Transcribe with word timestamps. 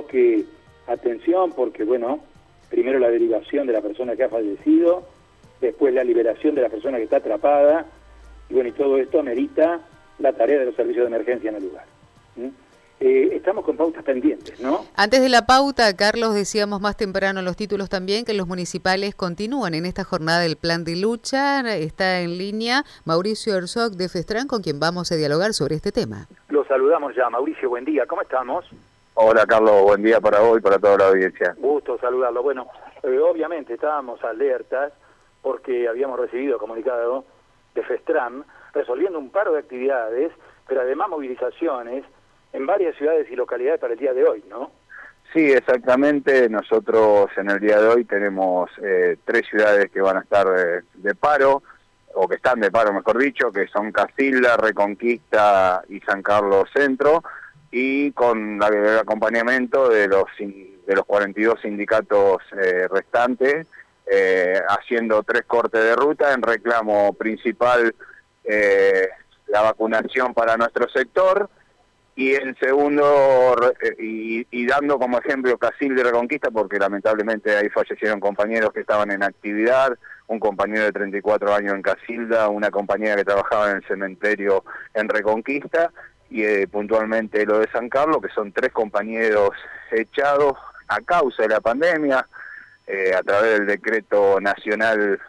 que 0.00 0.46
atención 0.86 1.52
porque, 1.52 1.84
bueno, 1.84 2.20
primero 2.70 2.98
la 2.98 3.10
derivación 3.10 3.66
de 3.66 3.74
la 3.74 3.82
persona 3.82 4.16
que 4.16 4.24
ha 4.24 4.30
fallecido, 4.30 5.06
después 5.60 5.92
la 5.92 6.02
liberación 6.02 6.54
de 6.54 6.62
la 6.62 6.70
persona 6.70 6.96
que 6.96 7.04
está 7.04 7.16
atrapada, 7.16 7.84
y 8.48 8.54
bueno, 8.54 8.70
y 8.70 8.72
todo 8.72 8.96
esto 8.96 9.20
amerita 9.20 9.80
la 10.18 10.32
tarea 10.32 10.58
de 10.60 10.64
los 10.64 10.76
servicios 10.76 11.04
de 11.04 11.14
emergencia 11.14 11.50
en 11.50 11.56
el 11.56 11.64
lugar. 11.64 11.84
Eh, 13.00 13.30
estamos 13.34 13.66
con 13.66 13.76
pautas 13.76 14.02
pendientes, 14.04 14.60
¿no? 14.60 14.86
Antes 14.94 15.20
de 15.20 15.28
la 15.28 15.44
pauta, 15.44 15.94
Carlos, 15.94 16.34
decíamos 16.34 16.80
más 16.80 16.96
temprano 16.96 17.40
en 17.40 17.44
los 17.44 17.56
títulos 17.56 17.90
también 17.90 18.24
que 18.24 18.32
los 18.32 18.46
municipales 18.46 19.14
continúan 19.14 19.74
en 19.74 19.84
esta 19.84 20.04
jornada 20.04 20.40
del 20.40 20.56
plan 20.56 20.84
de 20.84 20.96
lucha. 20.96 21.60
Está 21.76 22.20
en 22.20 22.38
línea 22.38 22.84
Mauricio 23.04 23.56
Herzog 23.56 23.92
de 23.96 24.08
Festran, 24.08 24.46
con 24.46 24.62
quien 24.62 24.78
vamos 24.78 25.10
a 25.12 25.16
dialogar 25.16 25.52
sobre 25.52 25.74
este 25.74 25.90
tema. 25.90 26.28
Lo 26.48 26.64
saludamos 26.64 27.14
ya. 27.16 27.28
Mauricio, 27.28 27.68
buen 27.68 27.84
día. 27.84 28.06
¿Cómo 28.06 28.22
estamos? 28.22 28.64
Hola, 29.14 29.44
Carlos. 29.46 29.82
Buen 29.82 30.02
día 30.02 30.20
para 30.20 30.42
hoy 30.42 30.58
y 30.58 30.62
para 30.62 30.78
toda 30.78 30.96
la 30.96 31.08
audiencia. 31.08 31.54
Gusto 31.58 31.98
saludarlo. 31.98 32.42
Bueno, 32.42 32.68
eh, 33.02 33.18
obviamente 33.18 33.74
estábamos 33.74 34.22
alertas 34.24 34.92
porque 35.42 35.86
habíamos 35.86 36.18
recibido 36.18 36.58
comunicado 36.58 37.24
de 37.74 37.82
Festran 37.82 38.44
resolviendo 38.72 39.18
un 39.18 39.30
paro 39.30 39.52
de 39.52 39.58
actividades, 39.58 40.32
pero 40.66 40.80
además 40.80 41.10
movilizaciones 41.10 42.04
en 42.54 42.66
varias 42.66 42.96
ciudades 42.96 43.30
y 43.30 43.36
localidades 43.36 43.80
para 43.80 43.92
el 43.92 43.98
día 43.98 44.14
de 44.14 44.24
hoy, 44.24 44.44
¿no? 44.48 44.70
Sí, 45.32 45.52
exactamente. 45.52 46.48
Nosotros 46.48 47.30
en 47.36 47.50
el 47.50 47.60
día 47.60 47.80
de 47.80 47.88
hoy 47.88 48.04
tenemos 48.04 48.70
eh, 48.82 49.16
tres 49.24 49.46
ciudades 49.46 49.90
que 49.90 50.00
van 50.00 50.16
a 50.16 50.20
estar 50.20 50.46
eh, 50.56 50.82
de 50.94 51.14
paro, 51.14 51.62
o 52.14 52.28
que 52.28 52.36
están 52.36 52.60
de 52.60 52.70
paro, 52.70 52.92
mejor 52.92 53.18
dicho, 53.18 53.50
que 53.50 53.66
son 53.68 53.92
Casilda, 53.92 54.56
Reconquista 54.56 55.82
y 55.88 56.00
San 56.00 56.22
Carlos 56.22 56.68
Centro, 56.74 57.22
y 57.72 58.12
con 58.12 58.62
el 58.62 58.98
acompañamiento 58.98 59.88
de 59.88 60.06
los, 60.06 60.24
de 60.38 60.94
los 60.94 61.04
42 61.04 61.60
sindicatos 61.60 62.42
eh, 62.52 62.86
restantes, 62.88 63.66
haciendo 64.68 65.22
tres 65.22 65.42
cortes 65.46 65.82
de 65.82 65.96
ruta 65.96 66.34
en 66.34 66.42
reclamo 66.42 67.14
principal 67.14 67.94
la 69.46 69.62
vacunación 69.62 70.34
para 70.34 70.56
nuestro 70.58 70.86
sector, 70.90 71.48
y 72.14 72.34
en 72.34 72.54
segundo, 72.56 73.72
y, 73.98 74.46
y, 74.50 74.66
dando 74.66 74.98
como 74.98 75.18
ejemplo 75.18 75.56
Casil 75.56 75.94
de 75.96 76.04
Reconquista, 76.04 76.50
porque 76.50 76.78
lamentablemente 76.78 77.56
ahí 77.56 77.70
fallecieron 77.70 78.20
compañeros 78.20 78.70
que 78.72 78.80
estaban 78.80 79.10
en 79.10 79.22
actividad, 79.22 79.96
un 80.26 80.38
compañero 80.38 80.84
de 80.84 80.92
34 80.92 81.54
años 81.54 81.74
en 81.74 81.82
Casilda, 81.82 82.48
una 82.48 82.70
compañera 82.70 83.16
que 83.16 83.24
trabajaba 83.24 83.70
en 83.70 83.78
el 83.78 83.86
cementerio 83.86 84.62
en 84.92 85.08
Reconquista, 85.08 85.90
y 86.32 86.44
eh, 86.44 86.66
puntualmente 86.66 87.44
lo 87.44 87.58
de 87.58 87.70
San 87.70 87.90
Carlos, 87.90 88.22
que 88.22 88.32
son 88.32 88.52
tres 88.52 88.72
compañeros 88.72 89.50
echados 89.90 90.54
a 90.88 90.98
causa 91.02 91.42
de 91.42 91.50
la 91.50 91.60
pandemia, 91.60 92.26
eh, 92.86 93.12
a 93.14 93.22
través 93.22 93.58
del 93.58 93.66
decreto 93.66 94.40
nacional 94.40 95.20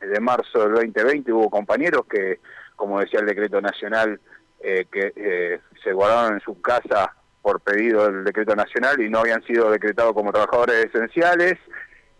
de 0.00 0.20
marzo 0.20 0.60
del 0.60 0.72
2020 0.72 1.30
hubo 1.32 1.50
compañeros 1.50 2.06
que, 2.08 2.40
como 2.74 3.00
decía 3.00 3.20
el 3.20 3.26
decreto 3.26 3.60
nacional, 3.60 4.18
eh, 4.60 4.86
que 4.90 5.60
se 5.84 5.92
guardaron 5.92 6.34
en 6.34 6.40
su 6.40 6.60
casa 6.62 7.14
por 7.42 7.60
pedido 7.60 8.10
del 8.10 8.24
decreto 8.24 8.56
nacional 8.56 8.98
y 9.00 9.10
no 9.10 9.18
habían 9.18 9.42
sido 9.44 9.70
decretados 9.70 10.14
como 10.14 10.32
trabajadores 10.32 10.86
esenciales 10.86 11.58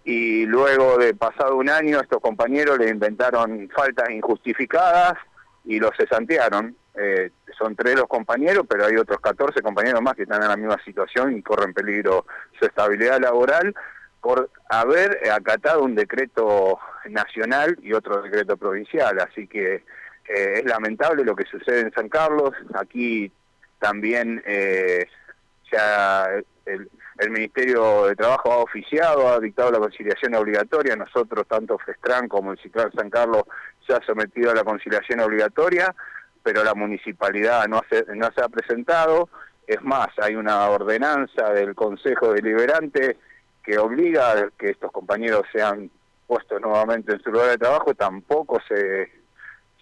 y 0.05 0.45
luego 0.45 0.98
de 0.98 1.14
pasado 1.14 1.57
un 1.57 1.70
año 1.70 2.01
estos 2.01 2.20
compañeros 2.20 2.79
le 2.79 2.91
inventaron 2.91 3.69
faltas 3.75 4.11
injustificadas 4.11 5.14
y 5.64 5.81
los 5.81 5.97
cesantearon. 5.97 6.77
Son 7.58 7.74
tres 7.74 7.96
los 7.96 8.06
compañeros, 8.06 8.66
pero 8.68 8.86
hay 8.86 8.96
otros 8.96 9.20
14 9.20 9.62
compañeros 9.62 10.02
más 10.02 10.14
que 10.14 10.22
están 10.22 10.42
en 10.42 10.48
la 10.48 10.56
misma 10.56 10.78
situación 10.84 11.36
y 11.36 11.42
corren 11.42 11.72
peligro 11.72 12.26
su 12.58 12.66
estabilidad 12.66 13.20
laboral 13.20 13.74
por 14.20 14.50
haber 14.68 15.30
acatado 15.30 15.84
un 15.84 15.94
decreto 15.94 16.78
nacional 17.08 17.78
y 17.82 17.92
otro 17.92 18.22
decreto 18.22 18.56
provincial. 18.56 19.18
Así 19.20 19.46
que 19.46 19.84
eh, 20.28 20.52
es 20.56 20.64
lamentable 20.64 21.24
lo 21.24 21.36
que 21.36 21.45
sucede 21.45 21.80
en 21.80 21.92
San 21.92 22.08
Carlos. 22.08 22.50
Aquí 22.74 23.30
también 23.78 24.42
eh, 24.46 25.06
ya 25.72 26.27
el, 26.64 26.90
Ministerio 27.30 28.06
de 28.06 28.16
Trabajo 28.16 28.52
ha 28.52 28.58
oficiado, 28.58 29.33
ha 29.33 29.40
dictado 29.40 29.70
la 29.70 29.78
conciliación 29.78 30.34
obligatoria. 30.34 30.96
Nosotros, 30.96 31.46
tanto 31.48 31.78
Festran 31.78 32.28
como 32.28 32.52
el 32.52 32.58
Ciclán 32.58 32.92
San 32.92 33.11
Carlos, 33.11 33.45
se 33.86 33.95
ha 33.95 34.00
sometido 34.02 34.50
a 34.50 34.55
la 34.55 34.64
conciliación 34.64 35.20
obligatoria, 35.20 35.95
pero 36.46 36.62
la 36.62 36.74
municipalidad 36.74 37.67
no, 37.67 37.83
no 38.14 38.30
se 38.30 38.40
ha 38.40 38.48
presentado. 38.48 39.29
Es 39.67 39.83
más, 39.83 40.07
hay 40.23 40.36
una 40.36 40.68
ordenanza 40.68 41.51
del 41.51 41.74
Consejo 41.74 42.33
Deliberante 42.33 43.17
que 43.64 43.79
obliga 43.79 44.30
a 44.30 44.51
que 44.57 44.70
estos 44.70 44.92
compañeros 44.92 45.42
sean 45.52 45.90
puestos 46.29 46.61
nuevamente 46.61 47.14
en 47.14 47.20
su 47.20 47.33
lugar 47.33 47.48
de 47.48 47.58
trabajo. 47.58 47.95
Tampoco 47.95 48.61
se 48.68 49.11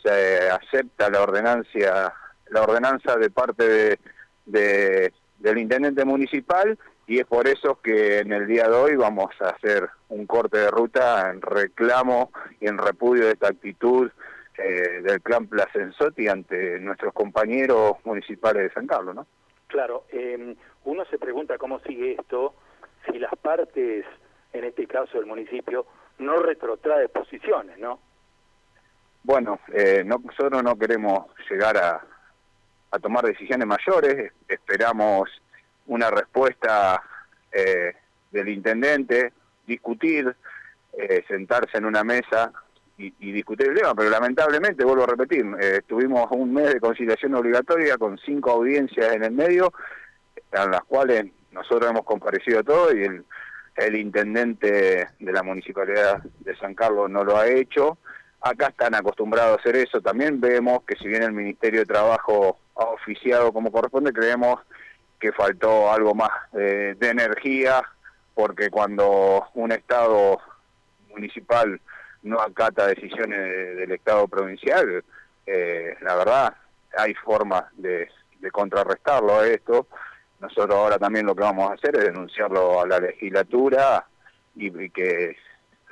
se 0.02 0.50
acepta 0.50 1.10
la 1.10 1.20
ordenancia 1.22 2.14
la 2.48 2.62
ordenanza 2.62 3.16
de 3.16 3.28
parte 3.30 3.98
de, 4.46 5.12
del 5.38 5.58
intendente 5.58 6.06
municipal 6.06 6.78
y 7.06 7.18
es 7.18 7.26
por 7.26 7.46
eso 7.46 7.78
que 7.82 8.20
en 8.20 8.32
el 8.32 8.46
día 8.46 8.68
de 8.68 8.74
hoy 8.74 8.96
vamos 8.96 9.30
a 9.40 9.50
hacer 9.50 9.90
un 10.08 10.26
corte 10.26 10.58
de 10.58 10.70
ruta 10.70 11.30
en 11.30 11.42
reclamo 11.42 12.30
y 12.60 12.68
en 12.68 12.78
repudio 12.78 13.26
de 13.26 13.32
esta 13.32 13.48
actitud 13.48 14.10
eh, 14.58 15.00
del 15.02 15.20
clan 15.20 15.46
Placensotti 15.46 16.28
ante 16.28 16.78
nuestros 16.78 17.12
compañeros 17.12 17.96
municipales 18.04 18.64
de 18.64 18.72
San 18.72 18.86
Carlos, 18.86 19.14
¿no? 19.14 19.26
Claro, 19.66 20.04
em, 20.10 20.54
uno 20.84 21.04
se 21.06 21.18
pregunta 21.18 21.58
cómo 21.58 21.80
sigue 21.80 22.12
esto 22.12 22.54
si 23.06 23.18
las 23.18 23.32
partes, 23.36 24.04
en 24.52 24.64
este 24.64 24.86
caso 24.86 25.18
el 25.18 25.26
municipio, 25.26 25.86
no 26.18 26.40
retrotrae 26.40 27.08
posiciones, 27.08 27.78
¿no? 27.78 27.98
Bueno, 29.24 29.58
eh, 29.72 30.04
nosotros 30.04 30.62
no 30.62 30.76
queremos 30.78 31.26
llegar 31.50 31.76
a, 31.76 32.06
tomar 33.00 33.24
decisiones 33.24 33.66
mayores, 33.66 34.32
esperamos 34.46 35.28
una 35.86 36.10
respuesta 36.10 37.02
eh, 37.50 37.92
del 38.30 38.48
intendente, 38.48 39.32
discutir, 39.66 40.36
eh, 40.92 41.24
sentarse 41.26 41.76
en 41.78 41.86
una 41.86 42.04
mesa 42.04 42.52
y, 42.96 43.32
discutir 43.32 43.68
el 43.68 43.74
tema, 43.74 43.94
pero 43.94 44.08
lamentablemente, 44.08 44.84
vuelvo 44.84 45.02
a 45.02 45.08
repetir, 45.08 45.44
tuvimos 45.86 46.28
un 46.30 46.52
mes 46.52 46.74
de 46.74 46.80
conciliación 46.80 47.34
obligatoria 47.34 47.98
con 47.98 48.18
cinco 48.18 48.52
audiencias 48.52 49.14
en 49.14 49.24
el 49.24 49.32
medio, 49.32 49.72
en 50.52 50.70
las 50.70 50.84
cuales 50.84 51.26
nosotros 51.50 51.90
hemos 51.90 52.04
comparecido 52.04 52.62
todo 52.62 52.94
y 52.94 53.02
el, 53.02 53.24
el 53.76 53.96
intendente 53.96 55.08
de 55.18 55.32
la 55.32 55.42
municipalidad 55.42 56.22
de 56.40 56.56
San 56.56 56.74
Carlos 56.74 57.10
no 57.10 57.24
lo 57.24 57.36
ha 57.36 57.48
hecho, 57.48 57.98
Acá 58.46 58.66
están 58.66 58.94
acostumbrados 58.94 59.56
a 59.56 59.60
hacer 59.60 59.74
eso. 59.76 60.02
También 60.02 60.38
vemos 60.38 60.82
que 60.86 60.96
si 60.96 61.08
bien 61.08 61.22
el 61.22 61.32
Ministerio 61.32 61.80
de 61.80 61.86
Trabajo 61.86 62.58
ha 62.76 62.84
oficiado 62.84 63.54
como 63.54 63.72
corresponde, 63.72 64.12
creemos 64.12 64.60
que 65.18 65.32
faltó 65.32 65.90
algo 65.90 66.14
más 66.14 66.28
de 66.52 66.94
energía, 67.00 67.82
porque 68.34 68.68
cuando 68.68 69.46
un 69.54 69.72
Estado 69.72 70.38
municipal 71.08 71.80
no 72.24 72.40
acata 72.40 72.86
decisiones 72.86 73.76
del 73.76 73.92
Estado 73.92 74.26
provincial, 74.28 75.04
eh, 75.46 75.96
la 76.00 76.16
verdad 76.16 76.54
hay 76.96 77.14
formas 77.14 77.64
de, 77.76 78.08
de 78.40 78.50
contrarrestarlo 78.50 79.38
a 79.38 79.46
esto. 79.46 79.86
Nosotros 80.40 80.74
ahora 80.74 80.98
también 80.98 81.26
lo 81.26 81.34
que 81.34 81.42
vamos 81.42 81.70
a 81.70 81.74
hacer 81.74 81.96
es 81.96 82.04
denunciarlo 82.04 82.80
a 82.80 82.86
la 82.86 82.98
legislatura 82.98 84.06
y 84.56 84.90
que 84.90 85.36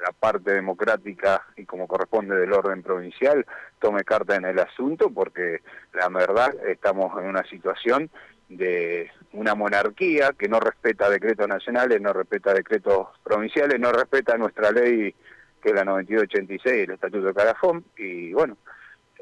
la 0.03 0.13
parte 0.13 0.53
democrática 0.53 1.47
y 1.57 1.65
como 1.65 1.87
corresponde 1.87 2.35
del 2.37 2.53
orden 2.53 2.83
provincial 2.83 3.47
tome 3.79 4.03
carta 4.03 4.37
en 4.37 4.45
el 4.45 4.59
asunto 4.59 5.11
porque 5.11 5.61
la 5.95 6.09
verdad 6.09 6.53
estamos 6.67 7.17
en 7.21 7.29
una 7.29 7.45
situación 7.45 8.11
de 8.49 9.11
una 9.33 9.55
monarquía 9.55 10.33
que 10.37 10.49
no 10.49 10.61
respeta 10.61 11.09
decretos 11.09 11.49
nacionales, 11.49 12.01
no 12.01 12.13
respeta 12.13 12.53
decretos 12.53 13.09
provinciales, 13.23 13.79
no 13.81 13.93
respeta 13.93 14.37
nuestra 14.37 14.71
ley 14.73 15.15
que 15.63 15.71
es 15.71 15.75
la 15.75 15.85
9286, 15.85 16.89
el 16.89 16.95
Estatuto 16.95 17.27
de 17.27 17.35
Carafón, 17.35 17.85
y 17.97 18.33
bueno, 18.33 18.57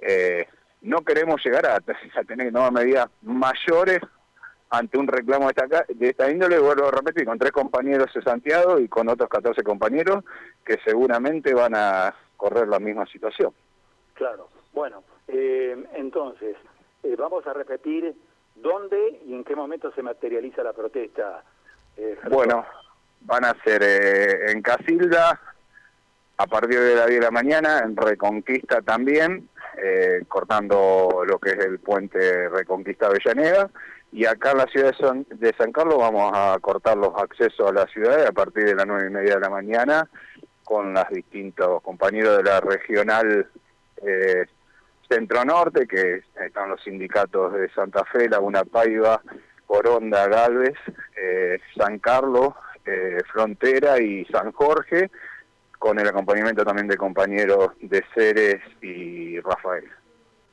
eh, 0.00 0.48
no 0.82 1.02
queremos 1.02 1.44
llegar 1.44 1.66
a, 1.66 1.75
a 2.20 2.25
tener 2.25 2.52
tomar 2.52 2.72
medidas 2.72 3.08
mayores 3.22 4.00
ante 4.70 4.98
un 4.98 5.08
reclamo 5.08 5.48
de 5.48 5.54
esta, 5.56 5.84
de 5.88 6.08
esta 6.08 6.31
índole, 6.31 6.58
vuelvo 6.58 6.87
a 6.87 6.92
repetir, 6.92 7.26
con 7.26 7.38
tres 7.38 7.52
compañeros 7.52 8.12
de 8.14 8.22
Santiago 8.22 8.78
y 8.78 8.88
con 8.88 9.08
otros 9.08 9.28
14 9.28 9.62
compañeros 9.64 10.25
que 10.64 10.78
seguramente 10.84 11.52
van 11.52 11.75
a 11.75 12.14
correr 12.37 12.69
la 12.69 12.78
misma 12.78 13.04
situación. 13.06 13.52
Claro, 14.14 14.48
bueno, 14.72 15.02
eh, 15.26 15.76
entonces, 15.94 16.56
eh, 17.02 17.16
vamos 17.19 17.46
a 17.46 17.52
repetir 17.52 18.14
dónde 18.54 19.20
y 19.26 19.34
en 19.34 19.42
qué 19.42 19.56
momento 19.56 19.92
se 19.92 20.02
materializa 20.02 20.62
la 20.62 20.72
protesta. 20.72 21.42
Eh, 21.96 22.16
bueno, 22.31 22.64
van 23.22 23.44
a 23.44 23.54
ser 23.64 23.82
en 24.50 24.62
Casilda, 24.62 25.40
a 26.40 26.46
partir 26.46 26.81
de 26.81 26.94
las 26.94 27.06
10 27.06 27.20
de 27.20 27.26
la 27.26 27.31
mañana, 27.31 27.81
en 27.81 27.96
Reconquista 27.96 28.81
también, 28.81 29.48
cortando 30.28 31.22
lo 31.26 31.38
que 31.38 31.50
es 31.50 31.58
el 31.58 31.78
puente 31.78 32.48
Reconquista 32.48 33.06
Avellaneda, 33.06 33.70
Y 34.12 34.25
acá 34.25 34.52
en 34.52 34.58
la 34.58 34.66
ciudad 34.66 34.94
de 35.28 35.54
San, 35.56 35.72
Carlos 35.72 35.98
vamos 35.98 36.32
a 36.34 36.56
cortar 36.60 36.96
los 36.96 37.14
accesos 37.16 37.69
a 37.69 37.72
la 37.72 37.87
ciudad 37.88 38.26
a 38.26 38.32
partir 38.32 38.64
de 38.64 38.75
las 38.75 38.87
nueve 38.87 39.08
y 39.08 39.12
media 39.12 39.34
de 39.34 39.40
la 39.40 39.50
mañana 39.50 40.08
con 40.64 40.94
los 40.94 41.08
distintos 41.10 41.82
compañeros 41.82 42.38
de 42.38 42.44
la 42.44 42.60
regional 42.60 43.48
eh, 44.06 44.46
Centro 45.08 45.44
Norte, 45.44 45.87
que 45.87 46.22
están 46.46 46.70
los 46.70 46.81
sindicatos 46.82 47.52
de 47.54 47.69
Santa 47.70 48.04
Fe, 48.04 48.28
Laguna 48.28 48.62
Paiva, 48.62 49.20
Coronda, 49.66 50.28
Galvez, 50.28 50.76
eh, 51.16 51.58
San 51.76 51.98
Carlos, 51.98 52.54
eh, 52.87 53.19
Frontera 53.32 54.00
y 54.00 54.25
San 54.26 54.52
Jorge, 54.52 55.10
con 55.81 55.99
el 55.99 56.06
acompañamiento 56.06 56.62
también 56.62 56.87
de 56.88 56.99
compañeros 56.99 57.71
de 57.81 58.05
Ceres 58.15 58.61
y 58.82 59.41
Rafael. 59.41 59.88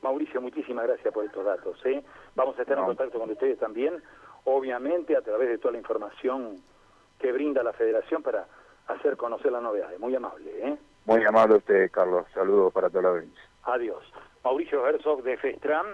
Mauricio, 0.00 0.40
muchísimas 0.40 0.86
gracias 0.86 1.12
por 1.12 1.22
estos 1.26 1.44
datos. 1.44 1.78
¿eh? 1.84 2.02
Vamos 2.34 2.58
a 2.58 2.62
estar 2.62 2.78
en 2.78 2.86
contacto 2.86 3.18
con 3.18 3.30
ustedes 3.30 3.58
también, 3.58 4.02
obviamente 4.44 5.14
a 5.14 5.20
través 5.20 5.50
de 5.50 5.58
toda 5.58 5.72
la 5.72 5.78
información 5.78 6.56
que 7.18 7.30
brinda 7.30 7.62
la 7.62 7.74
federación 7.74 8.22
para 8.22 8.46
hacer 8.86 9.18
conocer 9.18 9.52
las 9.52 9.62
novedades. 9.62 10.00
Muy 10.00 10.14
amable. 10.14 10.50
¿eh? 10.66 10.78
Muy 11.04 11.22
amable 11.26 11.56
usted, 11.56 11.90
Carlos. 11.90 12.24
Saludos 12.32 12.72
para 12.72 12.88
toda 12.88 13.02
la 13.02 13.08
audiencia. 13.10 13.42
Adiós. 13.64 14.02
Mauricio 14.42 14.86
Herzog 14.88 15.22
de 15.24 15.36
FESTRAM. 15.36 15.88